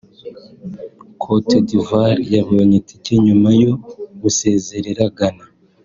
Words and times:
Côte 1.23 1.55
d’Ivoire 1.67 2.17
yabonye 2.33 2.77
tike 2.87 3.15
nyuma 3.25 3.49
yo 3.63 3.71
gusezerera 4.21 5.03
Ghana 5.17 5.45